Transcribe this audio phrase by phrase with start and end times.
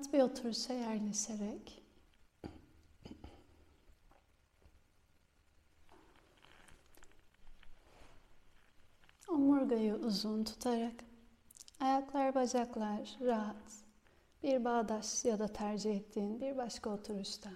[0.00, 1.82] Rahat bir oturuşa yerleşerek
[9.28, 10.94] omurgayı uzun tutarak
[11.80, 13.56] ayaklar bacaklar rahat
[14.42, 17.50] bir bağdaş ya da tercih ettiğin bir başka oturuşta.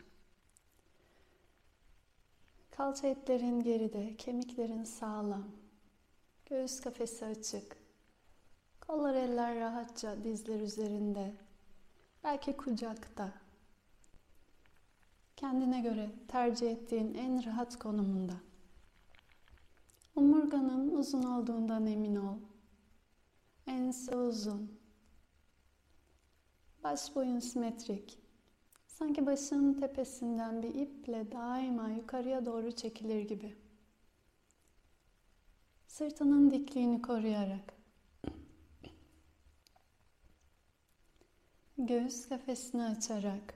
[2.70, 5.48] Kalça etlerin geride, kemiklerin sağlam.
[6.46, 7.76] Göğüs kafesi açık.
[8.80, 11.43] Kollar eller rahatça dizler üzerinde.
[12.24, 13.32] Belki kucakta.
[15.36, 18.32] Kendine göre tercih ettiğin en rahat konumunda.
[20.16, 22.38] Omurganın uzun olduğundan emin ol.
[23.66, 24.80] Ense uzun.
[26.84, 28.18] Baş boyun simetrik.
[28.86, 33.56] Sanki başının tepesinden bir iple daima yukarıya doğru çekilir gibi.
[35.86, 37.73] Sırtının dikliğini koruyarak.
[41.86, 43.54] Göğüs kafesini açarak.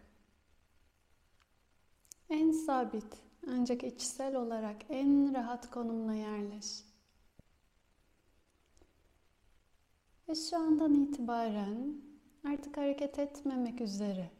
[2.30, 3.16] En sabit
[3.48, 6.84] ancak içsel olarak en rahat konumuna yerleş.
[10.28, 11.94] Ve şu andan itibaren
[12.44, 14.30] artık hareket etmemek üzere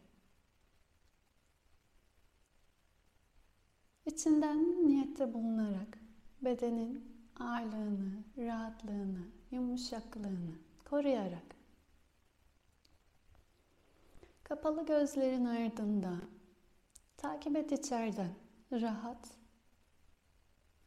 [4.05, 5.99] İçinden niyette bulunarak
[6.41, 7.03] bedenin
[7.39, 11.58] ağırlığını, rahatlığını, yumuşaklığını koruyarak
[14.49, 16.13] kapalı gözlerin ardında.
[17.17, 18.33] Takip et içeriden.
[18.71, 19.29] Rahat.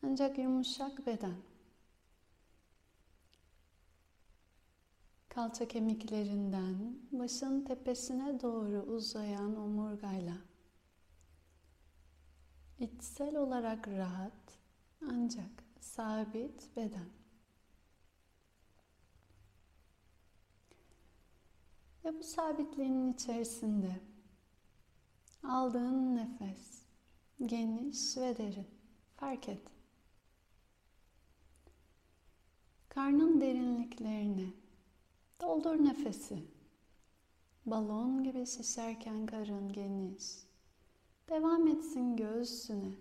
[0.03, 1.37] Ancak yumuşak beden.
[5.29, 10.37] Kalça kemiklerinden başın tepesine doğru uzayan omurgayla.
[12.79, 14.59] İçsel olarak rahat
[15.03, 17.22] ancak sabit beden.
[22.05, 24.01] Ve bu sabitliğinin içerisinde
[25.43, 26.83] aldığın nefes
[27.47, 28.67] geniş ve derin.
[29.17, 29.63] Fark et.
[32.89, 34.53] Karnın derinliklerini
[35.41, 36.45] doldur nefesi.
[37.67, 40.25] Balon gibi şişerken karın geniş.
[41.29, 42.93] Devam etsin göğsüne,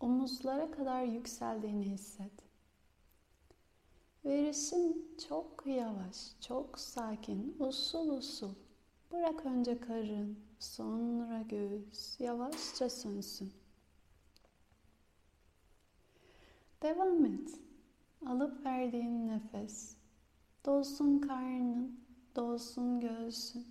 [0.00, 2.53] omuzlara kadar yükseldiğini hisset.
[4.24, 8.54] Verişin çok yavaş, çok sakin, usul usul.
[9.12, 13.52] Bırak önce karın, sonra göğüs, yavaşça sönsün.
[16.82, 17.60] Devam et.
[18.26, 19.96] Alıp verdiğin nefes.
[20.64, 22.00] Dolsun karnın,
[22.36, 23.66] dolsun göğsün.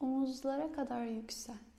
[0.00, 1.69] Omuzlara kadar yüksel.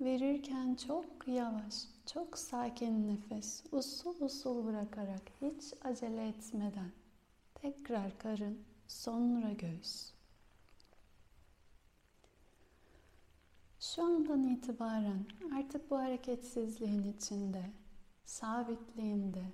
[0.00, 1.74] Verirken çok yavaş,
[2.06, 6.92] çok sakin nefes, usul usul bırakarak hiç acele etmeden
[7.54, 10.12] tekrar karın, sonra göğüs.
[13.80, 17.70] Şu andan itibaren artık bu hareketsizliğin içinde,
[18.24, 19.44] sabitliğinde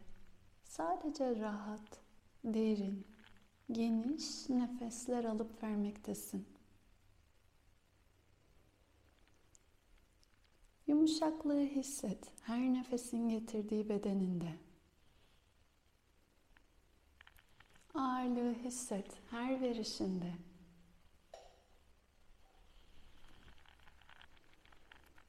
[0.65, 2.01] sadece rahat,
[2.45, 3.07] derin,
[3.73, 6.56] geniş nefesler alıp vermektesin.
[10.87, 14.55] Yumuşaklığı hisset her nefesin getirdiği bedeninde.
[17.95, 20.33] Ağırlığı hisset her verişinde.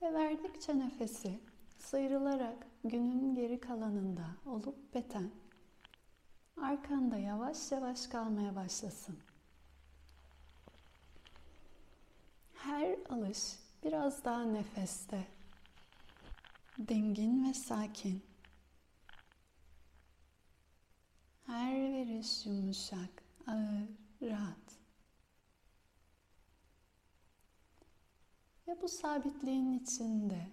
[0.01, 1.39] Ve verdikçe nefesi
[1.79, 5.31] sıyrılarak günün geri kalanında olup beten
[6.61, 9.19] arkanda yavaş yavaş kalmaya başlasın.
[12.53, 15.36] Her alış biraz daha nefeste
[16.87, 18.25] dingin ve sakin.
[21.45, 23.89] Her veriş yumuşak, ağır,
[24.21, 24.77] rahat.
[28.67, 30.49] Ve bu sabitliğin içinde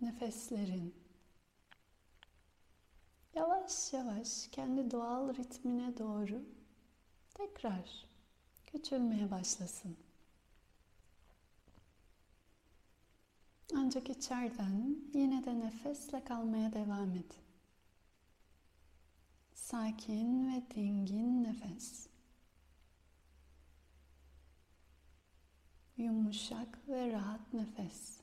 [0.00, 0.94] nefeslerin
[3.34, 6.42] yavaş yavaş kendi doğal ritmine doğru
[7.34, 8.06] tekrar
[8.66, 9.96] küçülmeye başlasın.
[13.76, 17.40] Ancak içeriden yine de nefesle kalmaya devam et.
[19.52, 22.08] Sakin ve dingin nefes.
[25.96, 28.20] Yumuşak ve rahat nefes.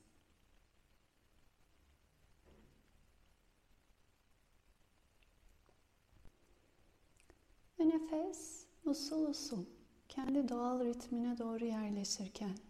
[7.80, 9.66] Ve nefes usul usul
[10.10, 12.69] kendi doğal ritmine doğru yerleşirken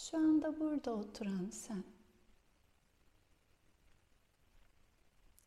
[0.00, 1.84] şu anda burada oturan sen.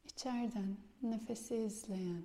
[0.05, 2.23] İçeriden nefesi izleyen,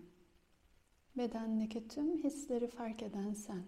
[1.17, 3.63] Bedendeki tüm hisleri fark eden sen.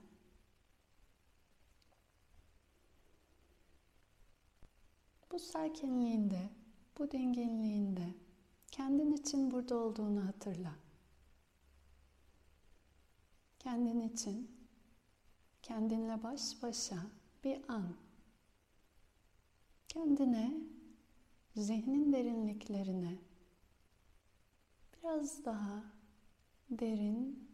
[5.33, 6.51] Bu sakinliğinde,
[6.99, 8.15] bu dinginliğinde
[8.71, 10.73] kendin için burada olduğunu hatırla.
[13.59, 14.51] Kendin için
[15.63, 16.97] kendinle baş başa
[17.45, 18.10] bir an
[19.91, 20.55] kendine
[21.57, 23.19] zihnin derinliklerine
[24.93, 25.85] biraz daha
[26.71, 27.49] derin,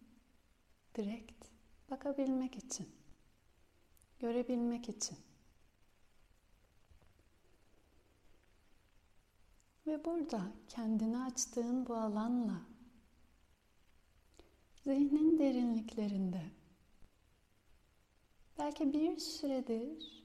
[0.95, 1.45] direkt
[1.91, 2.89] bakabilmek için,
[4.19, 5.19] görebilmek için.
[9.87, 12.61] Ve burada kendini açtığın bu alanla
[14.85, 16.43] zihnin derinliklerinde
[18.59, 20.25] belki bir süredir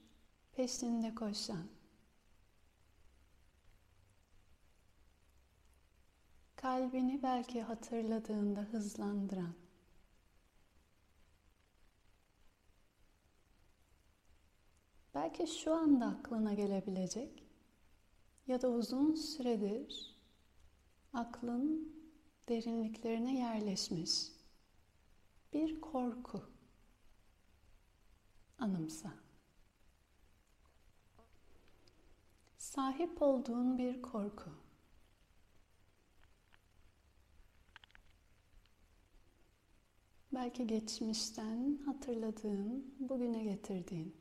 [0.54, 1.81] peşinde koşan
[6.62, 9.54] kalbini belki hatırladığında hızlandıran
[15.14, 17.44] belki şu anda aklına gelebilecek
[18.48, 20.16] ya da uzun süredir
[21.14, 21.96] aklın
[22.50, 24.12] derinliklerine yerleşmiş
[25.54, 26.44] bir korku
[28.60, 29.14] anımsa.
[32.58, 34.50] Sahip olduğun bir korku.
[40.34, 44.16] Belki geçmişten hatırladığın, bugüne getirdiğin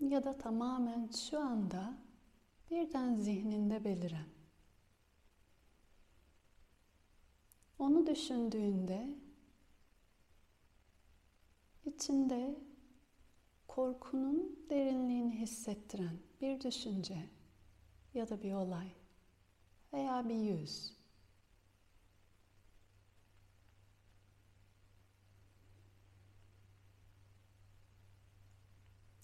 [0.00, 1.94] ya da tamamen şu anda
[2.70, 4.26] birden zihninde beliren.
[7.78, 9.08] Onu düşündüğünde
[11.84, 12.56] içinde
[13.68, 17.28] korkunun derinliğini hissettiren bir düşünce
[18.14, 18.92] ya da bir olay
[19.92, 21.01] veya bir yüz.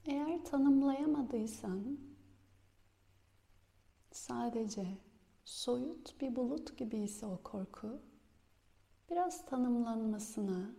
[0.09, 1.99] Eğer tanımlayamadıysan
[4.13, 4.99] sadece
[5.45, 8.03] soyut bir bulut gibi ise o korku
[9.11, 10.71] biraz tanımlanmasına,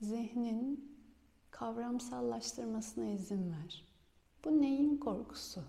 [0.00, 0.96] zihnin
[1.50, 3.84] kavramsallaştırmasına izin ver.
[4.44, 5.64] Bu neyin korkusu?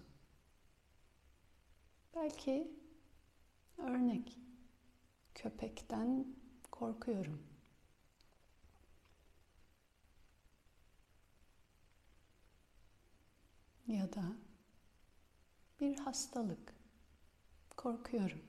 [2.16, 2.72] Belki
[3.78, 4.40] örnek
[5.36, 6.36] köpekten
[6.72, 7.47] korkuyorum.
[13.88, 14.24] Ya da
[15.80, 16.74] bir hastalık.
[17.78, 18.42] Korkuyorum.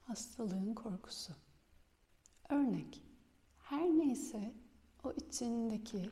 [0.00, 1.32] Hastalığın korkusu.
[2.48, 3.02] Örnek
[3.58, 4.54] her neyse
[5.04, 6.10] o içindeki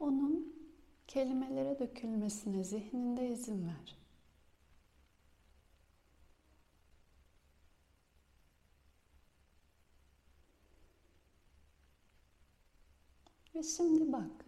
[0.00, 0.56] onun
[1.06, 4.01] kelimelere dökülmesine zihninde izin ver.
[13.62, 14.44] Şimdi bak.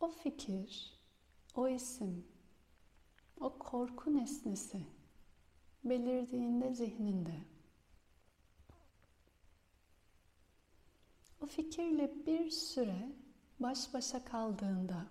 [0.00, 1.00] O fikir,
[1.54, 2.26] o isim,
[3.40, 4.86] o korku nesnesi
[5.84, 7.34] belirdiğinde zihninde
[11.40, 13.12] o fikirle bir süre
[13.60, 15.06] baş başa kaldığında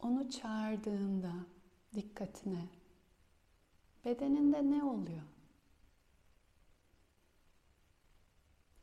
[0.00, 1.32] onu çağırdığında
[1.94, 2.68] dikkatine
[4.04, 5.22] bedeninde ne oluyor?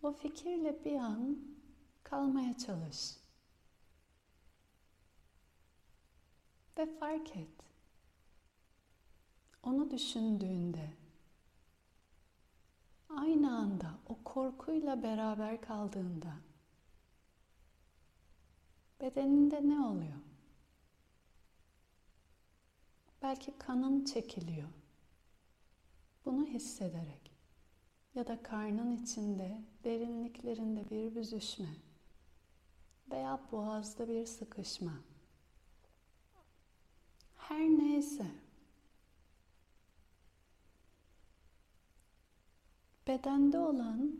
[0.03, 1.50] O fikirle bir an
[2.03, 3.17] kalmaya çalış.
[6.77, 7.49] Ve fark et.
[9.63, 10.93] Onu düşündüğünde
[13.09, 16.33] aynı anda o korkuyla beraber kaldığında
[19.01, 20.19] bedeninde ne oluyor?
[23.21, 24.69] Belki kanın çekiliyor.
[26.25, 27.31] Bunu hissederek
[28.15, 31.69] ya da karnın içinde derinliklerinde bir büzüşme
[33.11, 34.93] veya boğazda bir sıkışma.
[37.37, 38.25] Her neyse
[43.07, 44.19] bedende olan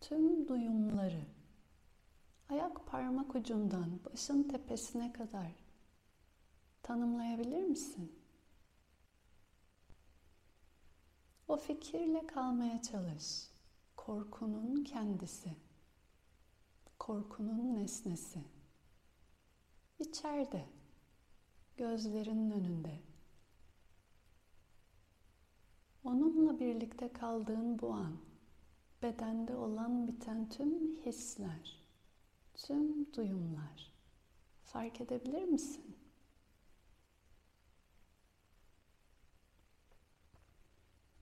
[0.00, 1.22] tüm duyumları
[2.48, 5.52] ayak parmak ucundan başın tepesine kadar
[6.82, 8.12] tanımlayabilir misin?
[11.48, 13.48] O fikirle kalmaya çalış.
[13.96, 15.50] Korkunun kendisi.
[17.02, 18.44] Korkunun nesnesi.
[19.98, 20.64] İçeride,
[21.76, 23.00] gözlerinin önünde.
[26.04, 28.16] Onunla birlikte kaldığın bu an,
[29.02, 31.86] bedende olan biten tüm hisler,
[32.54, 33.92] tüm duyumlar
[34.64, 35.96] fark edebilir misin?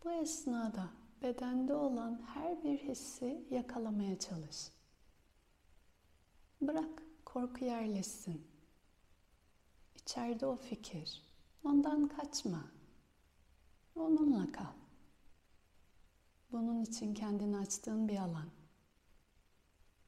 [0.04, 0.90] Bu esnada
[1.22, 4.79] bedende olan her bir hissi yakalamaya çalış.
[6.60, 8.46] Bırak korku yerleşsin.
[9.94, 11.22] İçeride o fikir.
[11.64, 12.64] Ondan kaçma.
[13.94, 14.72] Onunla kal.
[16.52, 18.50] Bunun için kendini açtığın bir alan.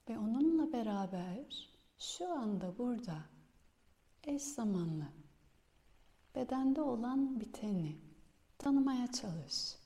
[0.08, 3.18] Ve onunla beraber şu anda burada
[4.24, 5.08] eş zamanlı
[6.34, 7.98] bedende olan biteni
[8.58, 9.81] tanımaya çalış.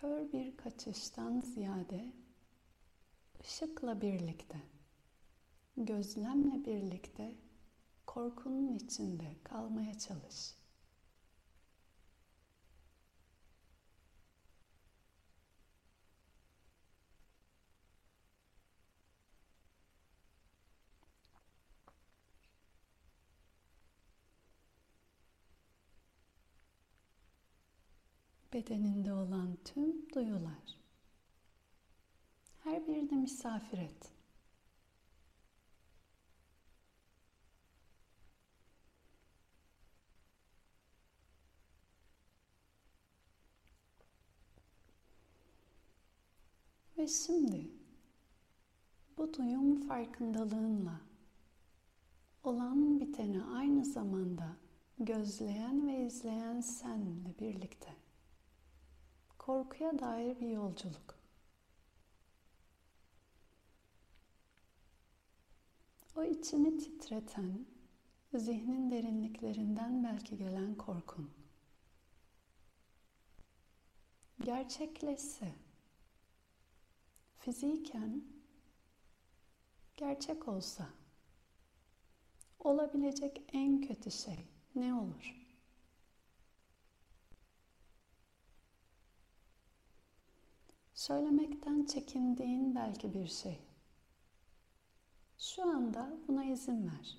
[0.00, 2.12] Kör bir kaçıştan ziyade
[3.40, 4.58] ışıkla birlikte,
[5.76, 7.34] gözlemle birlikte
[8.06, 10.54] korkunun içinde kalmaya çalış.
[28.52, 30.78] Bedeninde olan tüm duyular.
[32.64, 34.12] Her birine misafir et.
[46.98, 47.70] Ve şimdi
[49.18, 51.00] bu duyum farkındalığınla
[52.44, 54.56] olan biteni aynı zamanda
[54.98, 58.07] gözleyen ve izleyen senle birlikte
[59.48, 61.18] korkuya dair bir yolculuk.
[66.16, 67.66] O içini titreten,
[68.34, 71.30] zihnin derinliklerinden belki gelen korkun.
[74.40, 75.54] Gerçekleşse,
[77.38, 78.24] fiziken
[79.96, 80.88] gerçek olsa,
[82.58, 85.37] olabilecek en kötü şey ne olur?
[90.98, 93.58] Söylemekten çekindiğin belki bir şey.
[95.38, 97.16] Şu anda buna izin ver.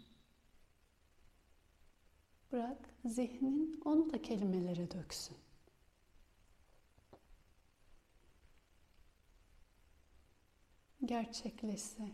[2.51, 5.37] Bırak zihnin onu da kelimelere döksün.
[11.05, 12.11] Gerçekleşse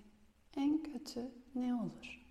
[0.57, 2.25] en kötü ne olur?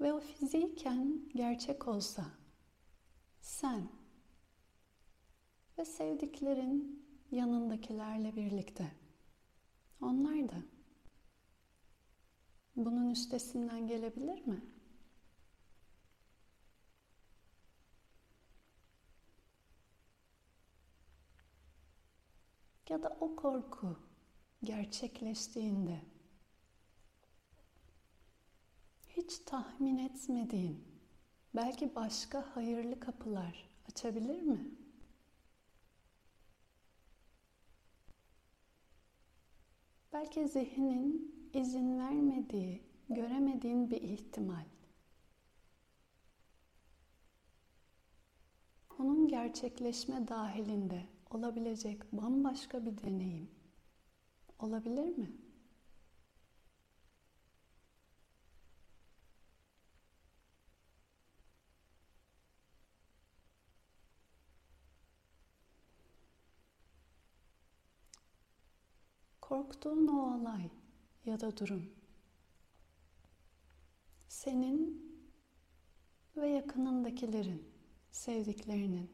[0.00, 2.24] Ve o fiziken gerçek olsa
[3.40, 3.88] sen
[5.78, 8.92] ve sevdiklerin yanındakilerle birlikte
[10.00, 10.62] onlar da
[12.76, 14.62] bunun üstesinden gelebilir mi?
[22.88, 23.96] Ya da o korku
[24.62, 26.00] gerçekleştiğinde
[29.16, 30.84] hiç tahmin etmediğin
[31.54, 34.70] belki başka hayırlı kapılar açabilir mi?
[40.12, 44.64] Belki zihnin izin vermediği, göremediğin bir ihtimal.
[48.98, 53.50] Onun gerçekleşme dahilinde olabilecek bambaşka bir deneyim
[54.58, 55.45] olabilir mi?
[69.56, 70.70] Korktuğun o olay
[71.26, 71.90] ya da durum
[74.28, 75.06] senin
[76.36, 77.72] ve yakınındakilerin,
[78.10, 79.10] sevdiklerinin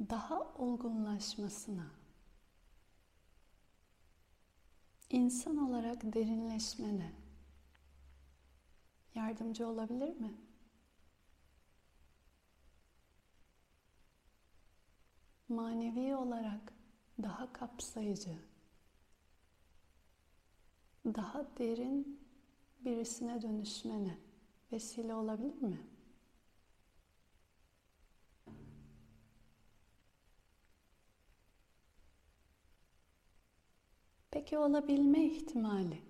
[0.00, 1.90] daha olgunlaşmasına,
[5.10, 7.12] insan olarak derinleşmene
[9.14, 10.34] yardımcı olabilir mi?
[15.48, 16.77] Manevi olarak
[17.22, 18.38] daha kapsayıcı,
[21.04, 22.20] daha derin
[22.84, 24.18] birisine dönüşmene
[24.72, 25.86] vesile olabilir mi?
[34.30, 36.02] Peki olabilme ihtimali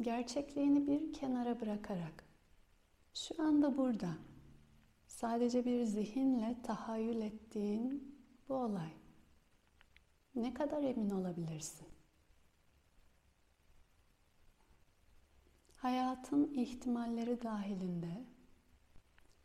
[0.00, 2.24] gerçekliğini bir kenara bırakarak
[3.14, 4.16] şu anda burada
[5.14, 8.18] Sadece bir zihinle tahayyül ettiğin
[8.48, 8.90] bu olay.
[10.34, 11.88] Ne kadar emin olabilirsin?
[15.76, 18.24] Hayat hayatın ihtimalleri dahilinde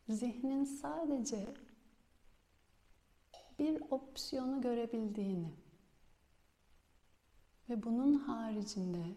[0.10, 1.54] zihnin sadece
[3.60, 5.54] bir opsiyonu görebildiğini
[7.70, 9.16] ve bunun haricinde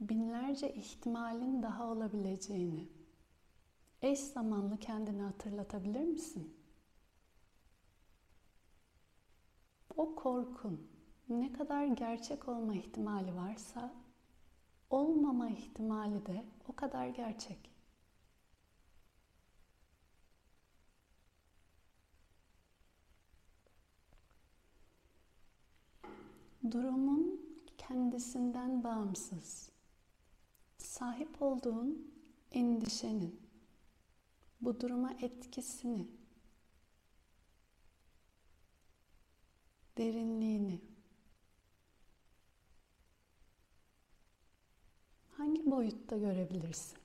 [0.00, 3.01] binlerce ihtimalin daha olabileceğini
[4.02, 6.56] eş zamanlı kendine hatırlatabilir misin?
[9.96, 10.90] O korkun
[11.28, 13.94] ne kadar gerçek olma ihtimali varsa
[14.90, 17.72] olmama ihtimali de o kadar gerçek.
[26.70, 27.40] Durumun
[27.78, 29.70] kendisinden bağımsız.
[30.78, 32.12] Sahip olduğun
[32.52, 33.51] endişenin
[34.62, 36.06] bu duruma etkisini,
[39.98, 40.80] derinliğini
[45.30, 46.98] hangi boyutta görebilirsin?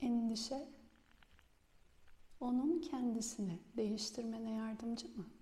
[0.00, 0.68] Endişe
[2.40, 5.35] onun kendisini değiştirmene yardımcı mı?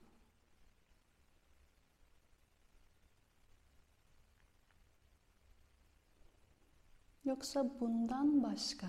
[7.25, 8.87] Yoksa bundan başka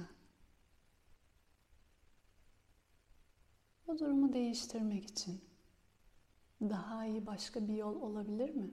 [3.88, 5.42] bu durumu değiştirmek için
[6.62, 8.72] daha iyi başka bir yol olabilir mi?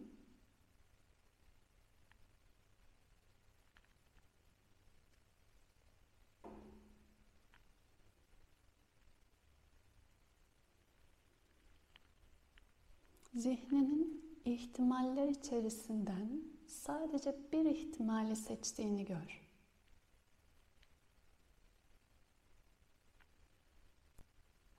[13.34, 19.51] Zihninin ihtimaller içerisinden sadece bir ihtimali seçtiğini gör.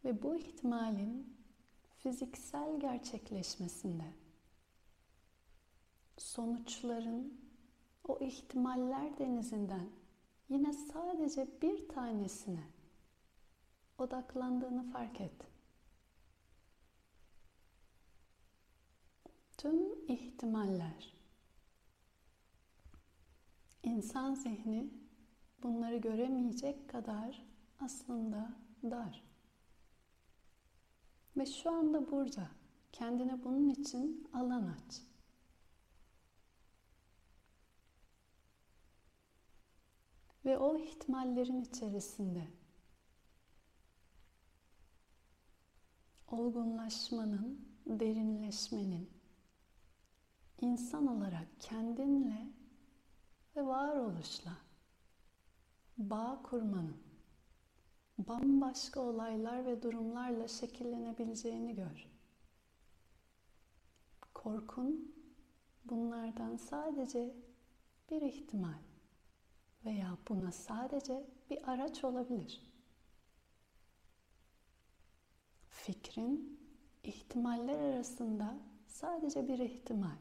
[0.05, 1.37] Ve bu ihtimalin
[1.97, 4.13] fiziksel gerçekleşmesinde
[6.17, 7.41] sonuçların
[8.07, 9.89] o ihtimaller denizinden
[10.49, 12.63] yine sadece bir tanesine
[13.97, 15.47] odaklandığını fark et.
[19.57, 21.13] Tüm ihtimaller.
[23.83, 24.89] İnsan zihni
[25.63, 27.45] bunları göremeyecek kadar
[27.79, 29.32] aslında dar.
[31.37, 32.51] Ve şu anda burada
[32.91, 35.01] kendine bunun için alan aç.
[40.45, 42.47] Ve o ihtimallerin içerisinde
[46.27, 49.09] olgunlaşmanın, derinleşmenin,
[50.61, 52.47] insan olarak kendinle
[53.55, 54.57] ve varoluşla
[55.97, 57.02] bağ kurmanın
[58.27, 62.07] bambaşka olaylar ve durumlarla şekillenebileceğini gör.
[64.33, 65.15] Korkun
[65.85, 67.35] bunlardan sadece
[68.11, 68.81] bir ihtimal
[69.85, 72.61] veya buna sadece bir araç olabilir.
[75.69, 76.59] Fikrin
[77.03, 78.57] ihtimaller arasında
[78.87, 80.17] sadece bir ihtimal.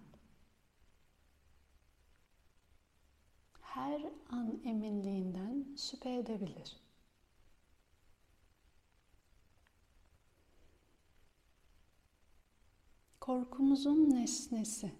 [3.61, 6.82] Her an eminliğinden şüphe edebilir.
[13.23, 14.93] Korkumuzun nesnesi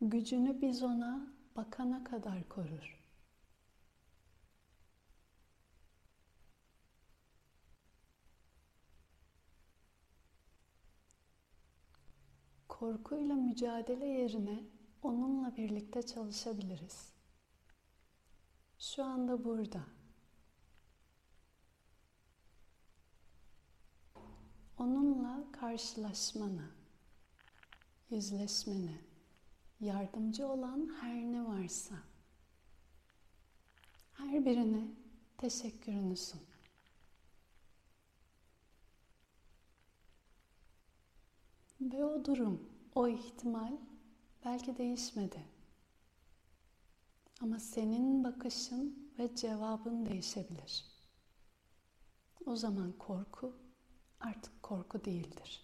[0.00, 3.00] gücünü biz ona bakana kadar korur.
[12.68, 14.64] Korkuyla mücadele yerine
[15.02, 17.12] onunla birlikte çalışabiliriz.
[18.78, 19.80] Şu anda burada.
[24.78, 26.70] Onunla karşılaşmana,
[28.10, 29.00] yüzleşmene,
[29.80, 31.94] yardımcı olan her ne varsa
[34.12, 34.88] her birine
[35.38, 36.40] teşekkürünü sun.
[41.80, 43.72] Ve o durum, o ihtimal
[44.44, 45.44] belki değişmedi.
[47.40, 50.84] Ama senin bakışın ve cevabın değişebilir.
[52.46, 53.63] O zaman korku
[54.24, 55.62] artık korku değildir.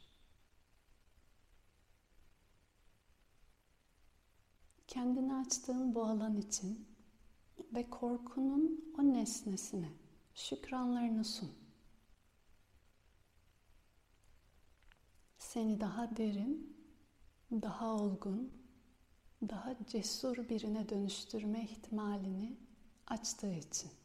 [4.86, 6.88] Kendini açtığın bu alan için
[7.74, 9.92] ve korkunun o nesnesine
[10.34, 11.52] şükranlarını sun.
[15.38, 16.76] Seni daha derin,
[17.52, 18.52] daha olgun,
[19.48, 22.56] daha cesur birine dönüştürme ihtimalini
[23.06, 23.99] açtığı için.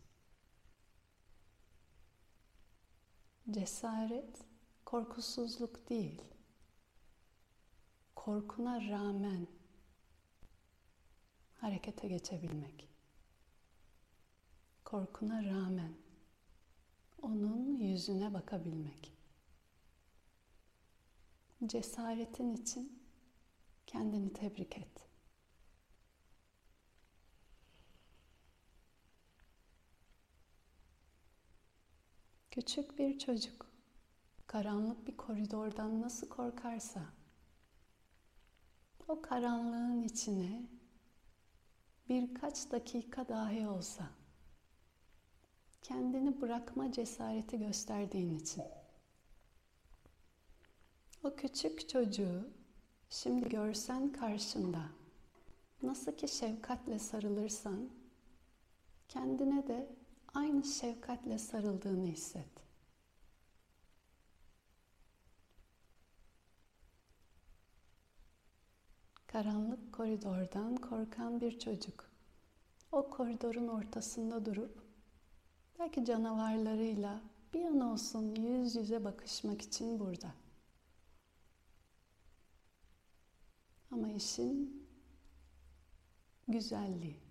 [3.52, 4.46] Cesaret
[4.86, 6.22] korkusuzluk değil.
[8.16, 9.48] Korkuna rağmen
[11.54, 12.90] harekete geçebilmek.
[14.86, 15.94] Korkuna rağmen
[17.22, 19.14] onun yüzüne bakabilmek.
[21.66, 23.04] Cesaretin için
[23.88, 25.08] kendini tebrik et.
[32.56, 33.66] Küçük bir çocuk.
[34.48, 37.02] Karanlık bir koridordan nasıl korkarsa.
[39.08, 40.70] O karanlığın içine
[42.10, 44.08] birkaç dakika dahi olsa.
[45.82, 48.64] Kendini bırakma cesareti gösterdiğin için.
[51.24, 52.50] O küçük çocuğu
[53.10, 54.84] şimdi görsen karşında
[55.82, 57.90] nasıl ki şefkatle sarılırsan
[59.08, 60.05] kendine de
[60.36, 62.50] aynı şefkatle sarıldığını hisset.
[69.28, 72.10] Karanlık koridordan korkan bir çocuk
[72.92, 74.82] o koridorun ortasında durup
[75.80, 77.22] belki canavarlarıyla
[77.54, 80.34] bir an olsun yüz yüze bakışmak için burada.
[83.92, 84.88] Ama işin
[86.48, 87.25] güzelliği.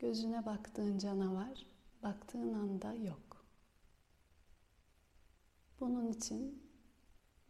[0.00, 1.66] Gözüne baktığın canavar
[2.02, 3.44] baktığın anda yok.
[5.80, 6.70] Bunun için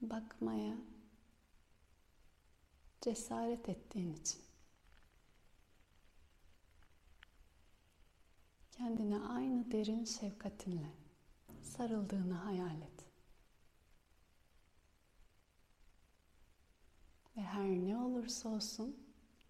[0.00, 0.76] bakmaya
[3.00, 4.42] cesaret ettiğin için
[8.72, 10.92] kendine aynı derin şefkatinle
[11.62, 13.04] sarıldığını hayal et.
[17.36, 19.06] Ve her ne olursa olsun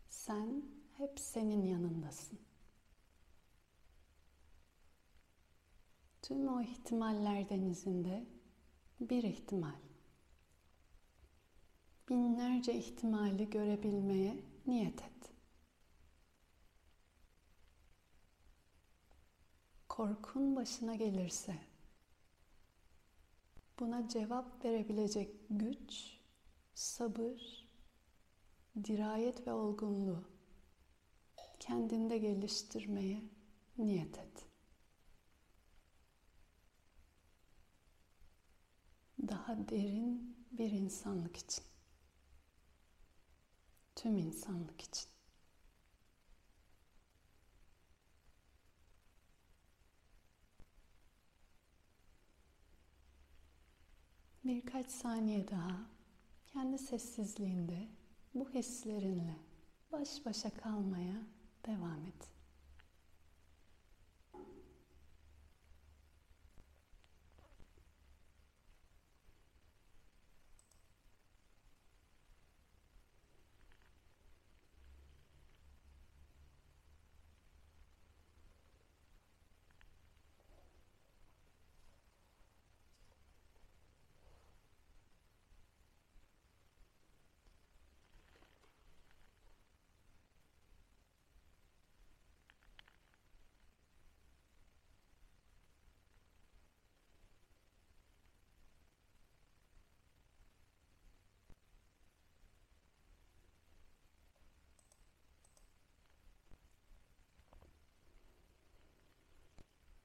[0.09, 0.63] sen
[0.99, 2.50] hep senin yanındasın.
[6.31, 8.27] Tüm o ihtimaller denizinde
[9.01, 9.81] bir ihtimal.
[12.09, 15.33] Binlerce ihtimali görebilmeye niyet et.
[19.89, 21.59] Korkun başına gelirse
[23.81, 26.19] buna cevap verebilecek güç,
[26.75, 27.69] sabır,
[28.85, 30.25] dirayet ve olgunluğu
[31.61, 33.23] kendinde geliştirmeye
[33.79, 34.50] niyet et.
[39.29, 41.65] Daha derin bir insanlık için.
[43.97, 45.09] Tüm insanlık için.
[54.45, 55.81] Birkaç saniye daha
[56.47, 57.89] kendi sessizliğinde
[58.35, 59.37] bu hislerinle
[59.93, 61.23] baş başa kalmaya
[61.67, 62.31] devam et.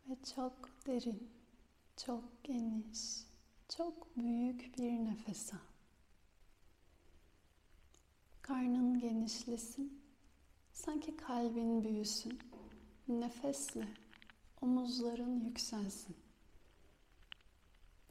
[0.09, 1.29] Ve çok derin,
[1.97, 3.25] çok geniş,
[3.69, 5.57] çok büyük bir nefes al.
[8.41, 10.01] Karnın genişlesin,
[10.73, 12.39] sanki kalbin büyüsün.
[13.07, 13.87] Nefesle
[14.61, 16.15] omuzların yükselsin.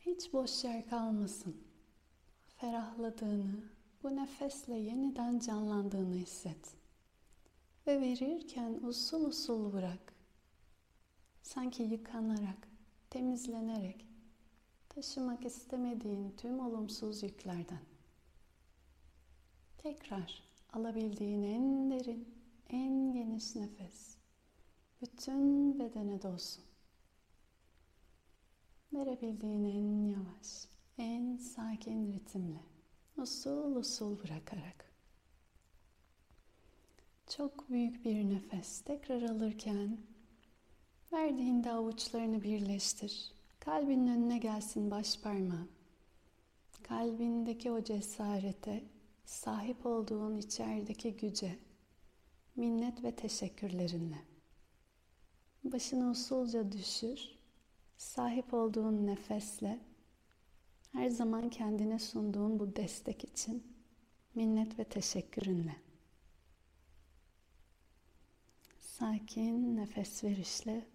[0.01, 1.57] Hiç boş yer kalmasın.
[2.57, 3.63] Ferahladığını,
[4.03, 6.75] bu nefesle yeniden canlandığını hisset.
[7.87, 10.14] Ve verirken usul usul bırak.
[11.45, 12.69] Sanki yıkanarak,
[13.11, 14.07] temizlenerek,
[14.89, 17.81] taşımak istemediğin tüm olumsuz yüklerden.
[19.79, 22.35] Tekrar alabildiğin en derin,
[22.69, 24.17] en geniş nefes
[25.03, 26.65] bütün bedene dolsun.
[28.93, 32.61] Verebildiğin en yavaş, en sakin ritimle,
[33.17, 34.93] usul usul bırakarak.
[37.29, 40.14] Çok büyük bir nefes tekrar alırken
[41.15, 43.33] verdiğinde avuçlarını birleştir.
[43.61, 45.69] Kalbinin önüne gelsin baş parmağın.
[46.83, 48.85] Kalbindeki o cesarete,
[49.25, 51.59] sahip olduğun içerideki güce,
[52.57, 54.19] minnet ve teşekkürlerinle.
[55.65, 57.21] Başını usulca düşür,
[57.97, 59.79] sahip olduğun nefesle,
[60.93, 63.63] her zaman kendine sunduğun bu destek için
[64.35, 65.77] minnet ve teşekkürünle.
[68.81, 70.94] sakin nefes verişle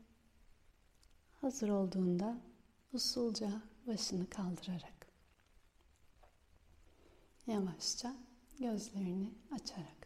[1.41, 2.37] hazır olduğunda
[2.93, 5.07] usulca başını kaldırarak
[7.47, 8.15] yavaşça
[8.59, 9.98] gözlerini açarak